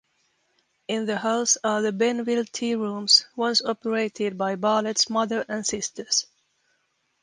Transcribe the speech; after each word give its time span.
In 0.87 1.05
the 1.05 1.17
house 1.19 1.59
are 1.63 1.83
the 1.83 1.91
Benville 1.91 2.47
Tearooms, 2.49 3.25
once 3.35 3.61
operated 3.63 4.35
by 4.35 4.55
Bartlett's 4.55 5.11
mother 5.11 5.45
and 5.47 5.63
sisters. 5.63 6.25